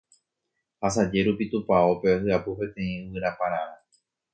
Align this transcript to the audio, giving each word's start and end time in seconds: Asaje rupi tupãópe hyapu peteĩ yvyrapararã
Asaje 0.85 1.19
rupi 1.25 1.45
tupãópe 1.51 2.09
hyapu 2.23 2.51
peteĩ 2.59 2.91
yvyrapararã 3.05 3.77